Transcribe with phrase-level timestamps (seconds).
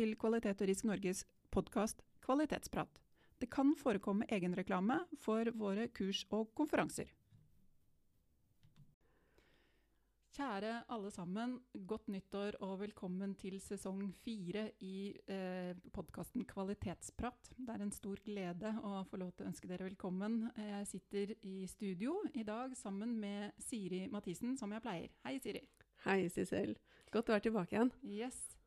[0.00, 1.18] Til Kvalitet og Risk Norges
[1.52, 2.88] podkast Kvalitetsprat.
[3.36, 7.10] Det kan forekomme egenreklame for våre kurs og konferanser.
[10.32, 17.50] Kjære alle sammen, godt nyttår og velkommen til sesong fire i eh, podkasten Kvalitetsprat.
[17.58, 20.46] Det er en stor glede å få lov til å ønske dere velkommen.
[20.56, 25.12] Jeg sitter i studio i dag sammen med Siri Mathisen, som jeg pleier.
[25.28, 25.60] Hei, Siri.
[26.06, 26.78] Hei, Sissel.
[27.12, 27.92] Godt å være tilbake igjen.
[28.00, 28.59] Yes.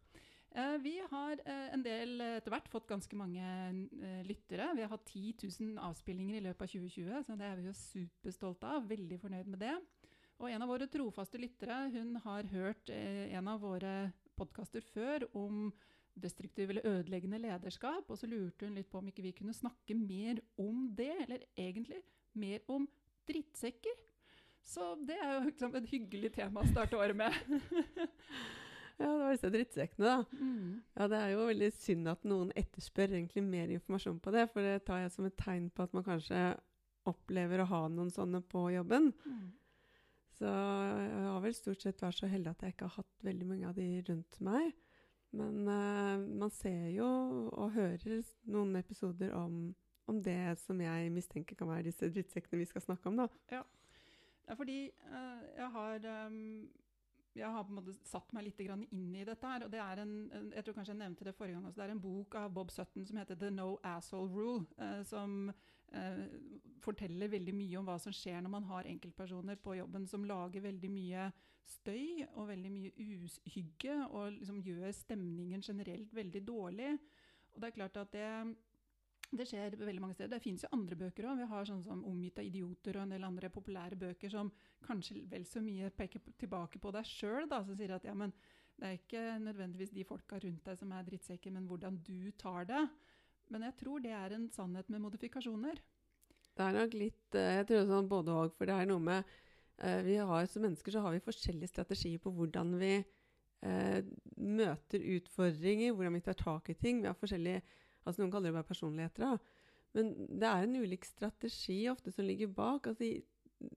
[0.54, 4.68] Eh, vi har eh, en del etter hvert fått ganske mange eh, lyttere.
[4.78, 7.74] Vi har hatt 10 000 avspillinger i løpet av 2020, så det er vi jo
[7.80, 8.86] superstolte av.
[8.90, 9.74] Veldig fornøyd med det.
[10.38, 15.70] Og en av våre trofaste lyttere hun har hørt en av våre podkaster før om
[16.20, 19.96] destruktiv eller ødeleggende lederskap, og så lurte hun litt på om ikke vi kunne snakke
[19.98, 22.02] mer om det, eller egentlig
[22.38, 22.86] mer om
[23.30, 24.04] drittsekker.
[24.64, 27.34] Så det er jo liksom et hyggelig tema å starte året med.
[29.04, 30.40] ja, det var disse drittsekkene, da.
[30.40, 30.68] Mm.
[30.96, 34.66] Ja, det er jo veldig synd at noen etterspør egentlig mer informasjon på det, for
[34.66, 36.46] det tar jeg som et tegn på at man kanskje
[37.10, 39.12] opplever å ha noen sånne på jobben.
[39.28, 39.52] Mm.
[40.38, 43.48] Så jeg har vel stort sett vært så heldig at jeg ikke har hatt veldig
[43.50, 44.72] mange av de rundt meg.
[45.34, 47.08] Men uh, man ser jo
[47.50, 48.22] og hører
[48.54, 49.74] noen episoder om,
[50.10, 53.28] om, det som jeg mistenker kan være disse drittsekkene vi skal snakke om, da.
[53.52, 53.64] Ja.
[54.44, 56.40] Det er fordi uh, jeg har um,
[57.36, 59.48] jeg har på en måte satt meg litt inn i dette.
[59.48, 61.86] her, og det er en, Jeg tror kanskje jeg nevnte det forrige gang også, det
[61.86, 64.66] er en bok av Bob Sutton som heter 'The No Asshole Rule'.
[64.78, 65.52] Eh, som
[65.94, 66.28] eh,
[66.80, 70.62] forteller veldig mye om hva som skjer når man har enkeltpersoner på jobben som lager
[70.62, 71.32] veldig mye
[71.64, 76.98] støy og veldig mye uhygge, og liksom gjør stemningen generelt veldig dårlig.
[77.54, 78.56] Og det er klart at det
[79.38, 80.36] det skjer veldig mange steder.
[80.36, 81.40] Det finnes jo andre bøker òg.
[81.42, 84.52] Vi har sånn som 'Omgitt av idioter' og en del andre populære bøker som
[84.86, 88.34] kanskje vel så mye peker tilbake på deg sjøl, som sier at ja, men
[88.80, 92.66] det er ikke nødvendigvis de folka rundt deg som er drittsekker, men hvordan du tar
[92.66, 92.90] det.
[93.50, 95.82] Men jeg tror det er en sannhet med modifikasjoner.
[96.54, 99.24] Det er nok litt eh, Jeg tror sånn både òg, for det er noe med
[99.82, 104.02] uh, vi har, Som mennesker så har vi forskjellige strategier på hvordan vi uh,
[104.38, 107.02] møter utfordringer, hvordan vi tar tak i ting.
[107.02, 107.64] Vi har forskjellige
[108.04, 109.26] Altså Noen kaller det bare personligheter.
[109.26, 109.38] da.
[109.94, 112.88] Men det er en ulik strategi ofte som ligger bak.
[112.88, 113.12] altså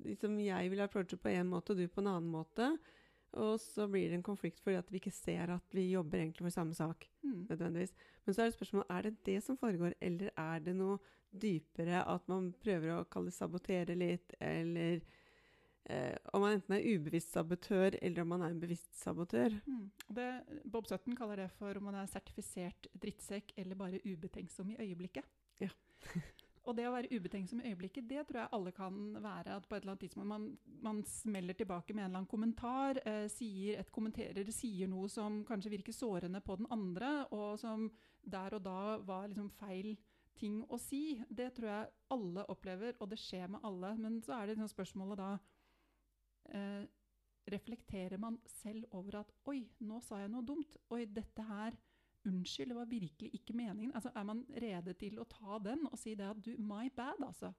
[0.04, 2.76] liksom Jeg vil approache på én måte, og du på en annen måte.
[3.36, 6.47] Og så blir det en konflikt fordi at vi ikke ser at vi jobber egentlig
[6.47, 7.09] for samme sak.
[7.22, 7.47] Mm.
[7.50, 7.92] nødvendigvis.
[8.25, 10.98] Men så er det spørsmålet er det det som foregår, eller er det noe
[11.31, 15.03] dypere at man prøver å kalle det sabotere litt, eller
[15.86, 19.54] Eh, om man enten er ubevisst sabotør, eller om man er en bevisst sabotør.
[19.66, 19.84] Mm.
[20.19, 20.30] Det,
[20.64, 25.28] Bob Sutton kaller det for om man er sertifisert drittsekk eller bare ubetenksom i øyeblikket.
[25.62, 25.70] Ja.
[26.66, 29.60] og det å være ubetenksom i øyeblikket, det tror jeg alle kan være.
[29.60, 30.48] At på et eller annet tidspunkt man,
[30.82, 35.44] man smeller tilbake med en eller annen kommentar, eh, sier, et kommenterer, sier noe som
[35.47, 37.86] kanskje virker sårende på den andre, og som
[38.26, 39.94] der og da var liksom feil
[40.36, 41.20] ting å si.
[41.30, 43.94] Det tror jeg alle opplever, og det skjer med alle.
[44.00, 45.36] Men så er det liksom spørsmålet da
[46.54, 46.86] eh,
[47.52, 50.78] reflekterer man selv over at Oi, nå sa jeg noe dumt.
[50.94, 51.76] Oi, dette her
[52.26, 53.94] Unnskyld, det var virkelig ikke meningen.
[53.94, 57.22] Altså, Er man rede til å ta den og si det at du, my bad,
[57.22, 57.52] altså?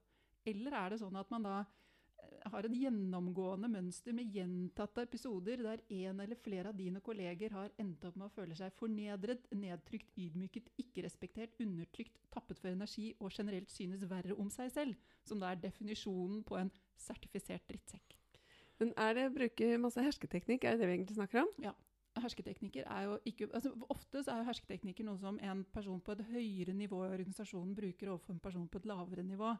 [0.44, 5.64] Eller er det sånn at man da eh, har et gjennomgående mønster med gjentatte episoder
[5.64, 9.48] der en eller flere av dine kolleger har endt opp med å føle seg fornedret,
[9.56, 15.12] nedtrykt, ydmyket, ikke respektert, undertrykt, tappet for energi og generelt synes verre om seg selv,
[15.24, 16.72] som da er definisjonen på en
[17.08, 18.18] sertifisert drittsekk.
[18.78, 21.52] Men er det å bruke masse hersketeknikk, er det det vi egentlig snakker om?
[21.62, 21.74] Ja.
[22.18, 26.16] Hersketeknikker er jo ikke altså Ofte så er jo hersketeknikker noe som en person på
[26.16, 29.52] et høyere nivå i organisasjonen bruker overfor en person på et lavere nivå.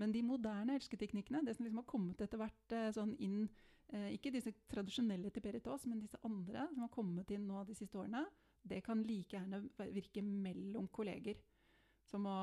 [0.00, 3.44] Men de moderne hersketeknikkene, det som liksom har kommet etter hvert eh, sånn inn
[3.92, 7.62] eh, Ikke disse tradisjonelle til Berit Aas, men disse andre som har kommet inn nå
[7.68, 8.24] de siste årene,
[8.62, 9.62] det kan like gjerne
[9.94, 11.38] virke mellom kolleger.
[12.06, 12.38] Som å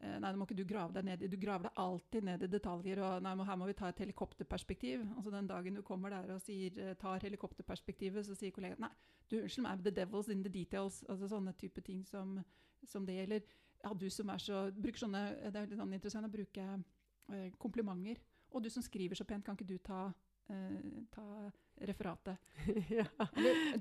[0.00, 3.00] nei, nå må ikke du grave deg ned Du graver deg alltid ned i detaljer.
[3.00, 5.06] og nei, Her må vi ta et helikopterperspektiv.
[5.16, 8.90] Altså Den dagen du kommer der og sier, eh, tar helikopterperspektivet, så sier kollegaen nei,
[9.30, 11.02] du unnskyld meg, the devil's in the details.
[11.08, 12.44] altså Sånne type ting som,
[12.84, 13.42] som det gjelder.
[13.84, 16.84] Ja, du som er så bruker sånne, Det er litt sånn interessant å bruke
[17.32, 18.20] eh, komplimenter.
[18.52, 20.12] Og du som skriver så pent, kan ikke du ta
[21.10, 21.50] ta
[21.80, 22.36] referatet.
[22.98, 23.06] ja.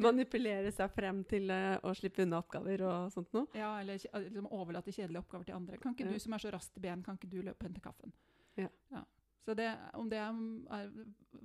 [0.02, 3.50] Manipulere seg frem til uh, å slippe unna oppgaver og sånt noe?
[3.58, 5.82] Ja, eller liksom overlate kjedelige oppgaver til andre.
[5.82, 7.84] Kan ikke du som er så rask i ben, kan ikke du løpe og hente
[7.84, 8.16] kaffen?
[8.60, 8.70] Ja.
[8.94, 9.04] ja.
[9.46, 10.38] Så det, om det er,
[10.74, 10.94] er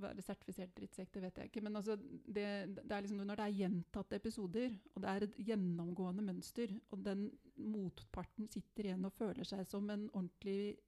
[0.01, 1.61] være sertifisert drittsekk, det vet jeg ikke.
[1.67, 2.45] Men altså, det,
[2.79, 7.03] det, er liksom når det er gjentatte episoder, og det er et gjennomgående mønster, og
[7.05, 7.27] den
[7.61, 10.79] motparten sitter igjen og føler seg som en ordentlig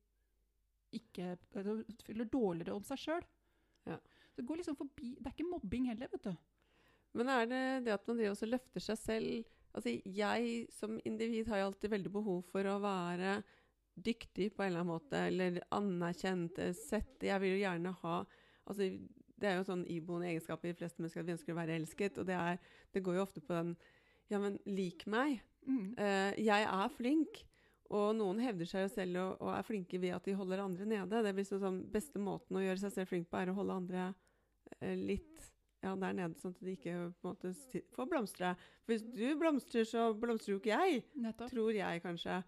[0.94, 3.24] ikke Føler dårligere om seg sjøl,
[3.89, 3.95] ja.
[4.35, 6.33] Det går liksom forbi Det er ikke mobbing heller, vet du.
[7.13, 11.47] Men er det det at man driver også løfter seg selv Altså, jeg som individ
[11.50, 13.39] har jo alltid veldig behov for å være
[13.94, 18.19] dyktig på en eller annen måte, eller anerkjent, sett Jeg vil jo gjerne ha
[18.69, 18.89] Altså,
[19.44, 21.75] det er jo sånn iboende egenskaper i de fleste mennesker at vi ønsker å være
[21.75, 22.62] elsket, og det, er,
[22.94, 23.74] det går jo ofte på den
[24.31, 25.41] Ja, men lik meg.
[25.68, 25.97] Mm.
[26.00, 27.41] Uh, jeg er flink.
[27.94, 30.88] Og noen hevder seg jo selv og, og, er flinke ved at de holder andre
[30.88, 31.24] nede.
[31.25, 33.80] Det blir sånn, sånn Beste måten å gjøre seg selv flink på, er å holde
[33.81, 35.50] andre uh, litt
[35.83, 38.53] ja, der nede, sånn at de ikke på en måte får blomstre.
[38.85, 41.03] For hvis du blomstrer, så blomstrer jo ikke jeg.
[41.25, 41.51] Nettopp.
[41.51, 42.39] Tror jeg kanskje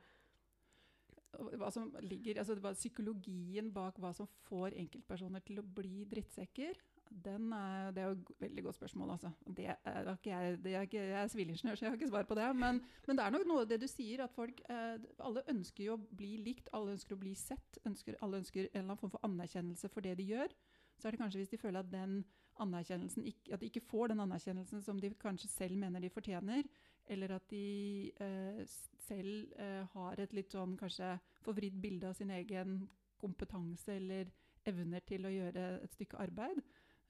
[1.60, 6.78] hva som ligger, altså Psykologien bak hva som får enkeltpersoner til å bli drittsekker,
[7.12, 9.10] er, det er jo et veldig godt spørsmål.
[9.12, 9.32] altså.
[9.58, 12.24] Det er, ikke jeg, det er ikke, jeg er sivilingeniør, så jeg har ikke svar
[12.24, 12.56] på det.
[12.56, 15.84] Men, men, det er nok noe av det du sier, at folk eh, Alle ønsker
[15.84, 17.80] jo å bli likt, alle ønsker å bli sett.
[17.86, 20.58] Ønsker, alle ønsker en eller annen form for anerkjennelse for det de gjør.
[20.98, 22.24] Så er det kanskje hvis de føler at, den
[22.64, 26.64] anerkjennelsen, at de ikke får den anerkjennelsen som de kanskje selv mener de fortjener,
[27.12, 28.62] eller at de eh,
[29.06, 32.80] selv eh, har et litt sånn kanskje forvridd bilde av sin egen
[33.22, 34.32] kompetanse eller
[34.66, 36.62] evner til å gjøre et stykke arbeid.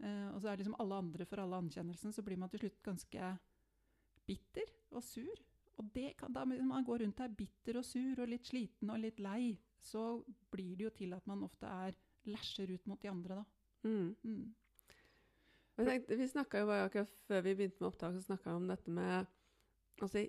[0.03, 2.81] Eh, og så er liksom alle andre for alle anerkjennelsen, så blir man til slutt
[2.83, 3.29] ganske
[4.27, 5.43] bitter og sur.
[5.77, 9.01] Og det kan, da man går rundt her bitter og sur og litt sliten og
[9.03, 13.09] litt lei, så blir det jo til at man ofte er læsjer ut mot de
[13.09, 13.43] andre, da.
[13.85, 14.15] Mm.
[14.23, 14.55] Mm.
[15.75, 18.91] Tenkte, vi snakka jo akkurat før vi begynte med opptak, så snakka vi om dette
[18.91, 19.25] med
[20.03, 20.25] Altså,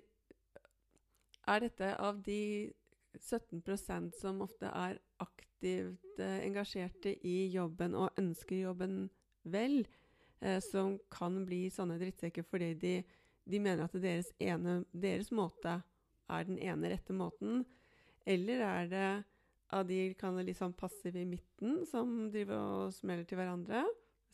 [1.47, 2.71] er dette av de
[3.19, 9.09] 17% som ofte er aktivt eh, engasjerte i jobben og ønsker jobben
[9.51, 9.81] vel,
[10.41, 12.93] eh, som kan bli sånne drittsekker fordi de,
[13.47, 15.79] de mener at deres, ene, deres, måte
[16.27, 17.63] er den ene rette måten?
[18.27, 19.09] Eller er det
[19.73, 23.85] av de kan litt sånn passive i midten som driver og smeller til hverandre?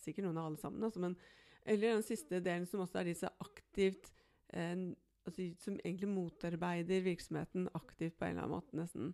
[0.02, 1.18] Sikkert noen av alle sammen, altså, men
[1.66, 4.10] Eller den siste delen som også er disse aktivt
[4.52, 4.92] eh,
[5.24, 9.14] altså, som egentlig motarbeider virksomheten aktivt på en eller annen måte, nesten.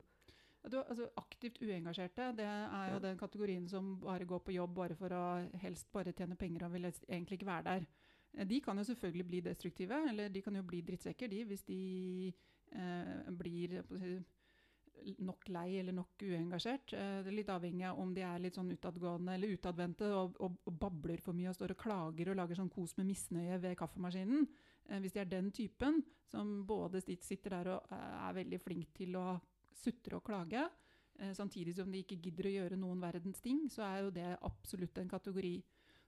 [0.67, 4.97] Du, altså, aktivt uengasjerte, det er jo den kategorien som bare går på jobb bare
[4.99, 5.23] for å
[5.61, 7.85] helst bare tjene penger og vil egentlig ikke være der.
[8.35, 11.63] Eh, de kan jo selvfølgelig bli destruktive, eller de kan jo bli drittsekker, de, hvis
[11.69, 11.79] de
[12.75, 13.79] eh, blir
[15.23, 16.93] nok lei eller nok uengasjert.
[16.93, 20.37] Eh, det er litt avhengig av om de er litt sånn utadgående eller utadvendte og,
[20.43, 23.59] og, og, babler for mye og står og klager og lager sånn kos med misnøye
[23.63, 24.47] ved kaffemaskinen.
[24.89, 29.17] Eh, hvis de er den typen som både sitter der og er veldig flink til
[29.17, 29.31] å
[29.79, 30.65] sutre og klage,
[31.19, 34.29] eh, samtidig som de ikke gidder å gjøre noen verdens ting, så er jo det
[34.45, 35.55] absolutt en kategori.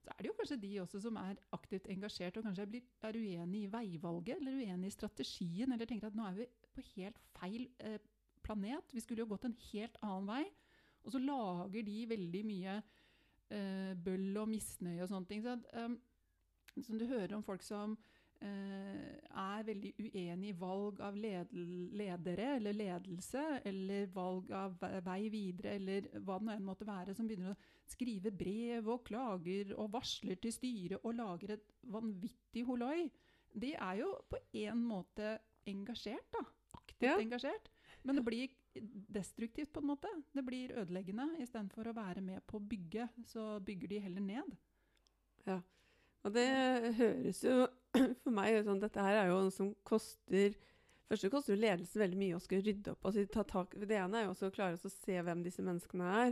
[0.02, 2.66] Så er det jo kanskje de også som er aktivt engasjert og kanskje
[3.06, 6.86] er uenig i veivalget eller uenig i strategien, eller tenker at nå er vi på
[6.96, 8.00] helt feil eh,
[8.42, 8.90] planet.
[8.92, 10.42] Vi skulle jo gått en helt annen vei.
[11.02, 15.42] Og så lager de veldig mye eh, bøll og misnøye og sånne ting.
[15.42, 15.54] Så,
[16.82, 17.96] som du hører om folk som
[18.42, 26.08] er veldig uenig i valg av ledere eller ledelse, eller valg av vei videre, eller
[26.20, 30.40] hva det nå enn måtte være, som begynner å skrive brev og klager og varsler
[30.42, 33.06] til styret og lager et vanvittig holoi,
[33.52, 35.36] de er jo på en måte
[35.68, 36.44] engasjert, da.
[36.78, 37.18] Aktivt ja.
[37.20, 37.68] engasjert.
[38.02, 38.54] Men det blir
[39.12, 40.08] destruktivt, på en måte.
[40.32, 41.28] Det blir ødeleggende.
[41.42, 44.56] Istedenfor å være med på å bygge, så bygger de heller ned.
[45.46, 45.60] Ja.
[46.22, 46.48] Og det
[46.98, 47.64] høres jo
[48.22, 50.54] for meg sånn Dette her er jo noe som koster
[51.12, 53.02] Først koster jo ledelsen veldig mye å skulle rydde opp.
[53.04, 56.06] Altså, ta tak, det ene er jo også å klare å se hvem disse menneskene
[56.22, 56.30] er,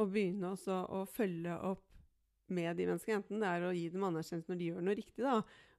[0.00, 1.82] og begynne også å følge opp
[2.56, 3.18] med de menneskene.
[3.20, 5.34] Enten det er å gi dem anerkjennelse når de gjør noe riktig, da,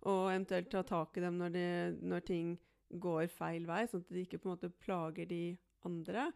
[0.05, 1.65] og eventuelt ta tak i dem når, de,
[2.05, 2.53] når ting
[3.01, 5.41] går feil vei, sånn at de ikke på en måte plager de
[5.89, 6.27] andre.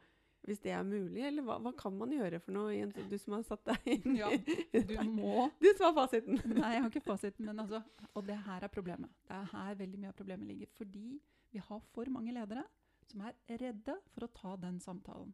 [0.47, 3.35] Hvis det er mulig, eller hva, hva, kan man gjøre for noe, Jens, du som
[3.35, 6.39] har satt deg inn Ja, du må Du som har fasiten.
[6.55, 7.81] Nei, jeg har ikke fasiten, men altså
[8.13, 9.11] Og det her er problemet.
[9.27, 10.71] Det er her veldig mye av problemet ligger.
[10.79, 11.19] Fordi
[11.51, 12.63] vi har for mange ledere
[13.09, 15.33] som er redde for å ta den samtalen.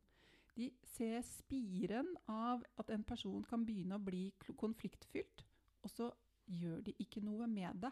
[0.55, 5.43] De ser spiren av at en person kan begynne å bli konfliktfylt,
[5.83, 6.12] og så
[6.47, 7.91] gjør de ikke noe med det.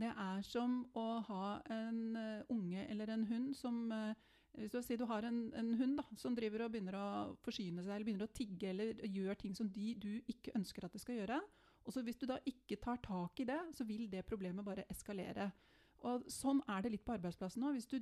[0.00, 4.14] Det er som å ha en uh, unge eller en hund som uh,
[4.58, 7.08] hvis du, si du har en, en, hund da, som driver og begynner å
[7.44, 10.96] forsyne seg eller begynner å tigge eller gjør ting som de, du ikke ønsker at
[10.96, 11.40] det skal gjøre,
[11.80, 14.84] og så Hvis du da ikke tar tak i det, så vil det problemet bare
[14.92, 15.46] eskalere.
[16.06, 17.78] Og Sånn er det litt på arbeidsplassen òg.
[17.78, 17.96] Hvis du,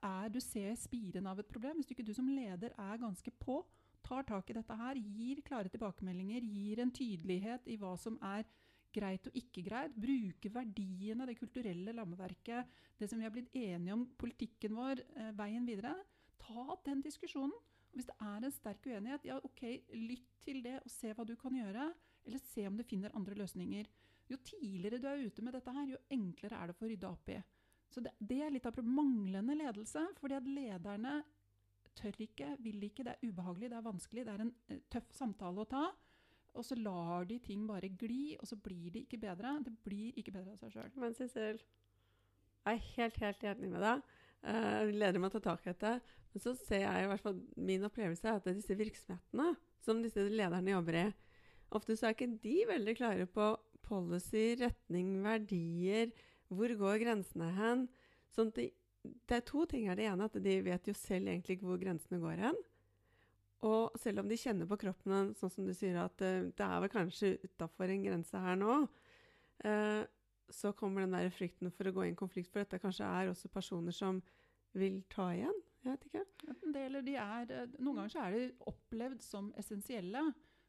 [0.00, 3.34] er, du ser spiren av et problem, hvis du ikke du som leder er ganske
[3.42, 3.58] på,
[4.04, 8.46] tar tak i dette her, gir klare tilbakemeldinger, gir en tydelighet i hva som er
[8.94, 9.94] greit og ikke greit.
[9.98, 15.32] Bruke verdiene, det kulturelle lammeverket, det som vi har blitt enige om, politikken vår, eh,
[15.38, 15.94] veien videre.
[16.38, 17.54] Ta den diskusjonen.
[17.54, 19.62] Og hvis det er en sterk uenighet, ja ok,
[19.94, 21.92] lytt til det og se hva du kan gjøre.
[22.24, 23.86] Eller se om du finner andre løsninger.
[24.30, 27.10] Jo tidligere du er ute med dette her, jo enklere er det å få rydda
[27.10, 27.38] opp i.
[27.92, 30.06] Så det, det er litt av manglende ledelse.
[30.18, 31.22] fordi at lederne
[31.94, 35.12] tør ikke, vil ikke, det er ubehagelig, det er vanskelig, det er en uh, tøff
[35.14, 35.84] samtale å ta.
[36.54, 39.56] Og så lar de ting bare gli, og så blir det ikke bedre.
[39.64, 40.92] Det blir ikke bedre av seg sjøl.
[41.02, 41.58] Men Sissel,
[42.64, 44.04] jeg er helt, helt enig med deg.
[44.44, 46.20] Jeg leder meg til å ta tak i dette.
[46.34, 49.52] Men så ser jeg i hvert fall min opplevelse er at det er disse virksomhetene
[49.84, 51.04] som disse lederne jobber i,
[51.76, 53.50] ofte så er ikke de veldig klare på
[53.84, 56.12] policy, retning, verdier.
[56.48, 57.86] Hvor går grensene hen?
[58.34, 58.70] Sånn de,
[59.02, 59.98] det er to ting her.
[59.98, 62.62] Det ene er at de vet jo selv egentlig ikke hvor grensene går hen.
[63.64, 66.82] Og selv om de kjenner på kroppen, sånn som du sier, at uh, det er
[66.84, 68.80] vel kanskje utafor en grense her nå,
[69.64, 70.02] uh,
[70.52, 73.30] så kommer den der frykten for å gå i en konflikt, for dette kanskje er
[73.30, 74.20] også personer som
[74.76, 75.62] vil ta igjen.
[75.84, 76.24] Jeg vet ikke.
[76.74, 80.22] Del, de er, eh, noen ganger så er de opplevd som essensielle.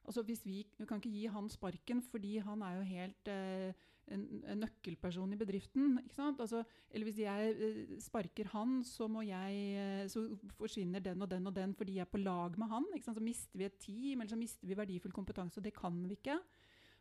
[0.06, 3.86] Altså hvis vi, vi kan ikke gi han sparken fordi han er jo helt eh,
[4.14, 4.26] en,
[4.60, 6.00] nøkkelperson i bedriften.
[6.18, 11.48] Altså, eller hvis jeg eh, sparker han, så, jeg, eh, så forsvinner den og den
[11.48, 12.86] og den fordi jeg er på lag med han.
[13.02, 15.60] Så mister vi et team, eller så mister vi verdifull kompetanse.
[15.60, 16.40] Og det kan vi ikke.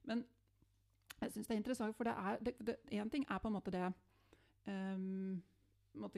[0.05, 0.25] Men
[1.21, 3.85] jeg syns det er interessant, for én ting er på en måte det
[4.67, 5.43] um,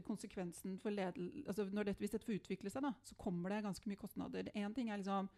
[0.02, 1.64] konsekvensen for ledel, altså
[1.99, 4.49] Hvis dette får utvikle seg, da, så kommer det ganske mye kostnader.
[4.57, 5.28] Én ting er liksom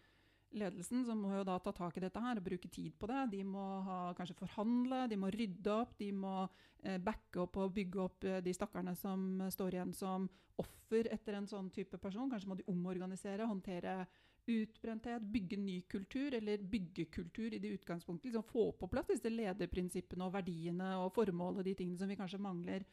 [0.56, 3.24] ledelsen, som må jo da ta tak i dette her og bruke tid på det.
[3.34, 6.34] De må ha, kanskje forhandle, de må rydde opp, de må
[6.82, 10.28] eh, backe opp og bygge opp eh, de stakkarene som står igjen som
[10.58, 12.30] offer etter en sånn type person.
[12.32, 14.00] Kanskje må de omorganisere, håndtere
[14.48, 18.30] utbrenthet, bygge ny kultur, eller bygge kultur i det utgangspunktet.
[18.30, 22.40] Liksom få på plass disse lederprinsippene og verdiene og formålet, de tingene som vi kanskje
[22.40, 22.86] mangler.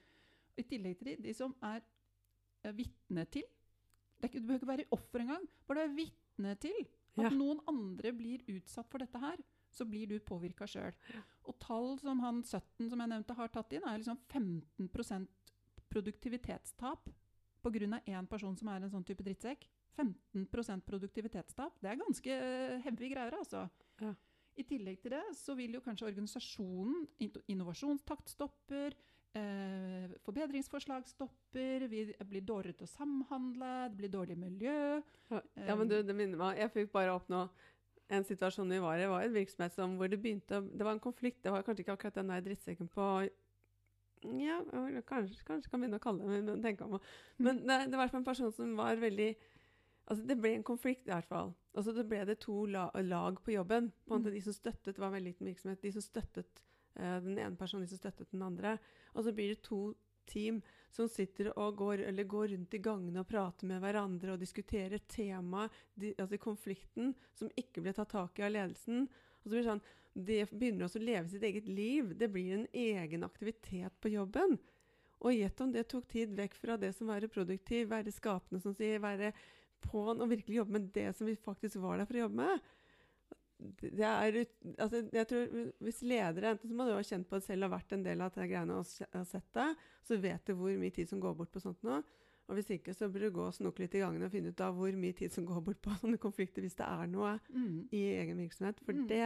[0.60, 1.84] I tillegg til de, de som er
[2.76, 3.46] vitne til
[4.20, 5.48] det ikke, Du behøver ikke være offer engang.
[5.68, 6.86] Bare du er vitne til
[7.16, 7.34] at ja.
[7.34, 9.40] noen andre blir utsatt for dette her,
[9.76, 10.96] så blir du påvirka sjøl.
[11.48, 15.52] Og tall som han 17 som jeg nevnte har tatt inn, er liksom 15%
[15.92, 17.10] produktivitetstap
[17.66, 18.02] pga.
[18.06, 19.68] én person som er en sånn type drittsekk.
[19.96, 21.78] 15% produktivitetstap.
[21.82, 23.66] Det er ganske uh, heavy greier, altså.
[24.02, 24.12] Ja.
[24.56, 27.08] I tillegg til det så vil jo kanskje organisasjonen
[27.52, 28.96] Innovasjonstakt stopper.
[29.36, 35.01] Eh, forbedringsforslag stopper, vi blir dårligere til å samhandle, det blir dårlig miljø.
[35.32, 37.42] Ja, ja men du, det minner meg Jeg fikk bare opp nå
[38.15, 39.01] en situasjon vi var i.
[39.04, 41.42] Det var en virksomhet som, hvor det begynte Det var en konflikt.
[41.44, 43.08] Det var kanskje ikke akkurat den der drittsekken på
[44.39, 44.62] Ja,
[45.10, 46.96] kanskje, kanskje kan begynne å kalle det men, tenke om.
[47.38, 49.34] men det, det var en person som var veldig
[50.06, 51.48] Altså, det ble en konflikt, i hvert fall.
[51.74, 53.88] Altså, det ble det to la lag på jobben.
[54.06, 54.27] På mm.
[54.30, 55.82] De som støttet, det var en veldig liten virksomhet.
[55.82, 56.62] De som støttet
[56.96, 58.78] den ene personen, som støttet den andre.
[59.14, 59.94] Og så blir det to
[60.25, 60.62] team
[60.96, 65.74] som sitter og går, går rundt i gangene og prater med hverandre og diskuterer temaet,
[66.16, 69.06] altså konflikten, som ikke ble tatt tak i av ledelsen.
[69.06, 69.84] Og så blir Det sånn,
[70.16, 72.16] det begynner også å leve sitt eget liv.
[72.18, 74.56] Det blir en egen aktivitet på jobben.
[75.20, 78.75] Og gjett om det tok tid vekk fra det som være produktiv, være skapende, som
[78.78, 79.34] sier, være
[79.86, 82.74] på'n og virkelig jobbe med det som vi faktisk var der for å jobbe med
[83.56, 84.38] er,
[84.78, 87.76] altså, jeg tror Hvis ledere enten så må du ha kjent på det selv og
[87.76, 88.86] vært en del av de greiene og
[89.30, 89.70] sett det,
[90.04, 92.02] så vet du hvor mye tid som går bort på sånt nå.
[92.46, 94.62] Og hvis ikke, så bør du gå og snoke litt i gangene og finne ut
[94.62, 97.88] av hvor mye tid som går bort på sånne konflikter, hvis det er noe mm.
[97.96, 98.84] i egen virksomhet.
[98.86, 99.08] For mm.
[99.10, 99.24] det,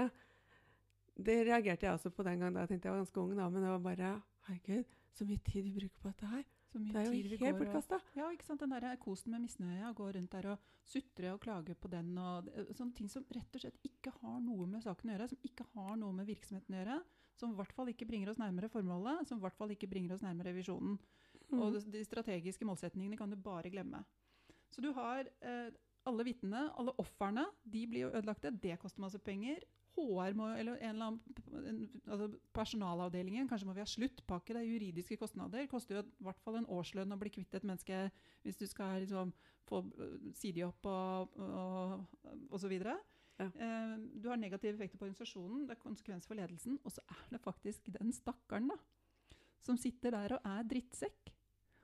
[1.18, 3.50] det reagerte jeg også på den gangen da jeg tenkte jeg var ganske ung, da,
[3.50, 4.14] men det var bare
[4.48, 7.98] Herregud, så mye tid vi bruker på dette her det er jo helt bortkasta.
[8.18, 8.62] Ja, ikke sant?
[8.62, 12.50] Den der kosen med misnøye, gå rundt der og sutre og klage på den og
[12.78, 15.66] sånne ting som rett og slett ikke har noe med saken å gjøre, som ikke
[15.74, 17.00] har noe med virksomheten å gjøre,
[17.40, 20.16] som i hvert fall ikke bringer oss nærmere formålet, som i hvert fall ikke bringer
[20.16, 20.98] oss nærmere visjonen.
[21.50, 21.62] Mm.
[21.64, 24.04] Og de strategiske målsetningene kan du bare glemme.
[24.70, 25.70] Så du har eh,
[26.10, 28.54] alle vitnene, alle ofrene, de blir jo ødelagte.
[28.54, 29.64] Det koster masse penger.
[29.96, 34.56] HR må, eller en eller annen, altså Personalavdelingen, kanskje må vi ha sluttpakke.
[34.56, 35.64] Det er juridiske kostnader.
[35.64, 38.06] Det koster jo i hvert fall en årslønn å bli kvitt et menneske
[38.46, 39.34] hvis du skal liksom,
[39.70, 39.82] få
[40.38, 42.98] si de opp og, og, og så videre.
[43.40, 43.48] Ja.
[43.48, 46.80] Eh, du har negative effekter på organisasjonen, det er konsekvenser for ledelsen.
[46.84, 48.80] Og så er det faktisk den stakkaren da,
[49.64, 51.36] som sitter der og er drittsekk.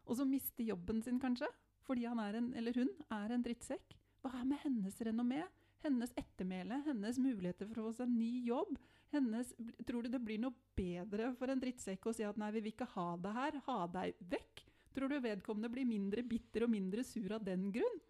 [0.05, 1.47] Og som mister jobben sin, kanskje,
[1.85, 3.95] fordi han en, eller hun er en drittsekk.
[4.21, 5.43] Hva er med hennes renommé?
[5.85, 8.75] Hennes ettermæle, hennes muligheter for å få seg ny jobb.
[9.13, 9.53] Hennes,
[9.87, 12.73] tror du det blir noe bedre for en drittsekk å si at nei, vi vil
[12.73, 14.65] ikke ha deg her, ha deg vekk?
[14.95, 18.01] Tror du vedkommende blir mindre bitter og mindre sur av den grunn?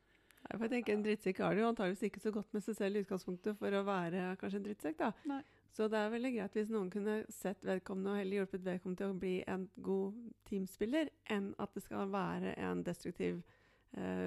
[0.45, 2.77] Nei, for Jeg tenker En drittsekk har det jo antageligvis ikke så godt med seg
[2.77, 4.97] selv i utgangspunktet for å være kanskje en drittsekk.
[4.99, 5.11] da.
[5.29, 5.41] Nei.
[5.75, 9.11] Så det er veldig greit hvis noen kunne sett vedkommende og heller hjulpet vedkommende til
[9.11, 13.41] å bli en god teamspiller, enn at det skal være en destruktiv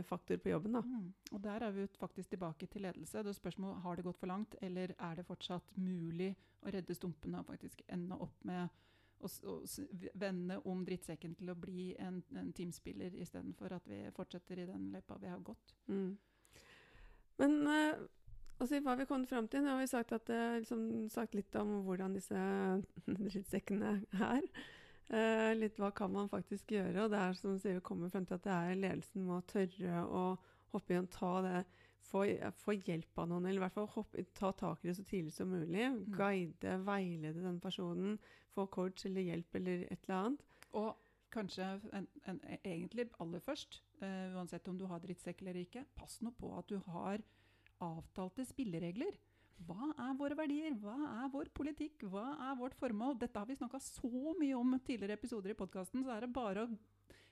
[0.08, 0.72] faktor på jobben.
[0.78, 0.80] Da.
[0.80, 1.12] Mm.
[1.32, 3.22] Og Der er vi faktisk tilbake til ledelse.
[3.22, 6.32] Det er spørsmålet har det gått for langt, eller er det fortsatt mulig
[6.64, 8.68] å redde stumpene og faktisk ende opp med
[9.20, 9.56] å, å
[10.18, 14.88] vende om drittsekken til å bli en, en teamspiller istedenfor at vi fortsetter i den
[14.94, 15.74] løypa vi har gått.
[15.90, 16.16] Mm.
[17.38, 18.00] Men uh,
[18.58, 19.62] altså, hva har vi kommet fram til?
[19.64, 22.38] Nå har vi sagt, at, uh, liksom, sagt litt om hvordan disse
[23.28, 24.50] drittsekkene er.
[25.08, 27.06] Uh, litt hva kan man faktisk gjøre?
[27.06, 30.02] Og det er som sier, vi kommer frem til at det er ledelsen må tørre
[30.04, 30.24] å
[30.74, 31.62] hoppe i og ta det
[32.08, 32.24] få,
[32.60, 35.32] få, hjelp av noen, eller i hvert fall hoppe, ta tak i det så tidlig
[35.34, 35.84] som mulig.
[35.94, 36.02] Mm.
[36.16, 38.18] Guide, veilede den personen.
[38.54, 40.44] Få coach eller hjelp eller et eller annet.
[40.76, 40.92] Og
[41.32, 46.20] kanskje en, en, egentlig aller først, uh, uansett om du har drittsekk eller ikke, pass
[46.24, 47.24] nå på at du har
[47.84, 49.16] avtalte spilleregler.
[49.66, 50.76] Hva er våre verdier?
[50.78, 52.04] Hva er vår politikk?
[52.10, 53.18] Hva er vårt formål?
[53.18, 56.64] Dette har vi snakka så mye om tidligere episoder i podkasten, så er det bare
[56.64, 56.70] å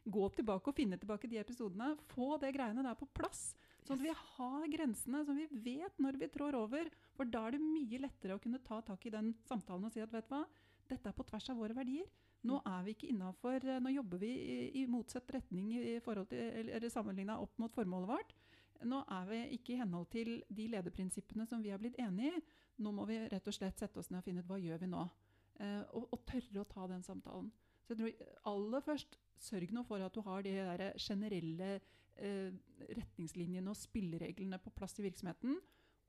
[0.07, 1.95] gå tilbake og finne tilbake de episodene.
[2.13, 3.55] Få det greiene der på plass.
[3.87, 6.91] Sånn at vi har grensene, som vi vet når vi trår over.
[7.19, 10.03] For da er det mye lettere å kunne ta tak i den samtalen og si
[10.03, 10.45] at vet du hva,
[10.91, 12.07] dette er på tvers av våre verdier.
[12.47, 12.67] Nå mm.
[12.71, 16.69] er vi ikke innafor eh, Nå jobber vi i, i motsatt retning i forhold til,
[16.77, 18.35] eller sammenligna opp mot formålet vårt.
[18.85, 22.43] Nå er vi ikke i henhold til de lederprinsippene som vi har blitt enige i.
[22.85, 24.91] Nå må vi rett og slett sette oss ned og finne ut hva gjør vi
[24.93, 25.05] nå.
[25.65, 27.49] Eh, og, og, tørre å ta den samtalen.
[27.87, 31.75] Så jeg tror aller først, Sørg nå for at du har de der generelle
[32.17, 32.53] eh,
[32.97, 35.59] retningslinjene og spillereglene på plass i virksomheten.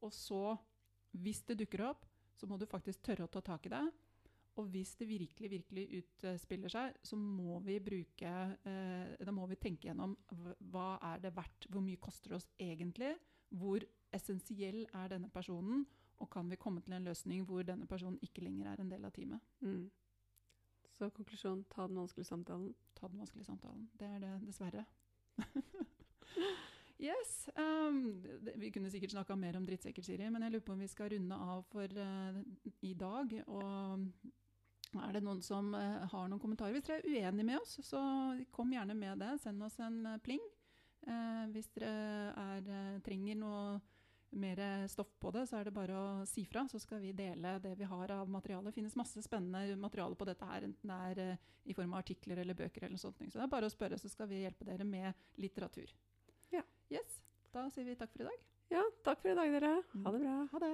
[0.03, 0.55] Og så,
[1.11, 2.05] hvis det dukker opp,
[2.37, 3.83] så må du faktisk tørre å ta tak i det.
[4.57, 8.31] Og hvis det virkelig virkelig utspiller seg, så må vi bruke
[8.65, 10.15] eh, Da må vi tenke gjennom
[10.71, 11.69] hva er det verdt?
[11.69, 13.13] Hvor mye koster det oss egentlig?
[13.53, 15.85] Hvor essensiell er denne personen?
[16.17, 19.05] Og kan vi komme til en løsning hvor denne personen ikke lenger er en del
[19.05, 19.43] av teamet?
[19.61, 19.85] Mm.
[20.97, 22.71] Så konklusjon ta den vanskelige samtalen.
[22.97, 23.85] Ta den vanskelige samtalen.
[23.99, 24.85] Det er det, dessverre.
[27.09, 27.49] yes.
[27.53, 28.23] Um,
[28.57, 31.13] vi kunne sikkert snakka mer om drittsekker, Siri, men jeg lurer på om vi skal
[31.13, 32.41] runde av for uh,
[32.81, 33.37] i dag.
[33.45, 34.07] Og
[34.95, 36.75] er det noen som uh, har noen kommentarer?
[36.75, 38.01] Hvis dere er uenige med oss, så
[38.55, 39.33] kom gjerne med det.
[39.43, 40.43] Send oss en uh, pling.
[41.53, 41.91] hvis dere
[42.35, 43.77] er, trenger noe
[44.35, 44.59] mer
[44.91, 47.77] stoff på det, så er det bare å si fra, så skal vi dele det
[47.79, 48.67] vi har av materiale.
[48.67, 52.43] Det finnes masse spennende materiale på dette her, enten det er i form av artikler
[52.43, 52.89] eller bøker.
[52.89, 53.23] eller sånt.
[53.23, 55.95] Så det er bare å spørre, så skal vi hjelpe dere med litteratur.
[56.51, 56.65] Ja.
[56.91, 57.21] Yes,
[57.53, 58.47] Da sier vi takk for i dag.
[58.71, 59.75] Ja, takk for i dag, dere.
[60.03, 60.39] Ha det bra.
[60.51, 60.73] Ha det.